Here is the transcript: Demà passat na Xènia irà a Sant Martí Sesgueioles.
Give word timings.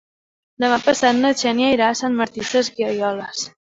Demà 0.63 0.77
passat 0.87 1.19
na 1.19 1.31
Xènia 1.41 1.69
irà 1.75 1.91
a 1.91 1.99
Sant 2.01 2.17
Martí 2.23 2.47
Sesgueioles. 2.53 3.45